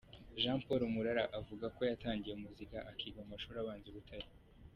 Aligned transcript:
Jean 0.41 0.59
Paul 0.65 0.81
Murara 0.93 1.23
avuga 1.39 1.65
ko 1.75 1.81
yatangiye 1.89 2.35
muzika 2.43 2.77
akiga 2.91 3.19
mu 3.23 3.29
mashuri 3.33 3.57
abanza 3.59 3.87
i 3.89 3.93
Butare. 3.95 4.27